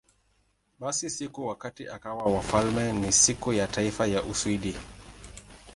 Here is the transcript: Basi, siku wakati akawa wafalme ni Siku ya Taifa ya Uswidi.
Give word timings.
Basi, 0.79 1.09
siku 1.09 1.47
wakati 1.47 1.87
akawa 1.87 2.23
wafalme 2.33 2.93
ni 2.93 3.11
Siku 3.11 3.53
ya 3.53 3.67
Taifa 3.67 4.07
ya 4.07 4.23
Uswidi. 4.23 4.75